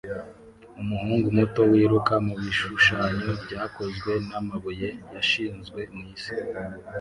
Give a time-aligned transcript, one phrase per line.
[0.81, 6.33] Umuhungu muto wiruka mubishushanyo byakozwe namabuye yashyizwe mwisi